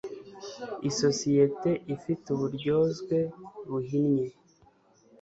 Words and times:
isosiyete 0.89 1.71
ifite 1.95 2.25
uburyozwe 2.35 3.17
buhinnye 3.69 4.27